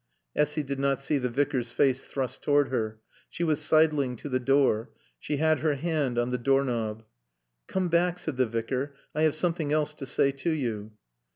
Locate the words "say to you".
10.07-10.93